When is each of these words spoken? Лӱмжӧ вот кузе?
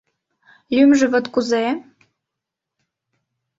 Лӱмжӧ 0.75 1.05
вот 1.13 1.25
кузе? 1.33 1.65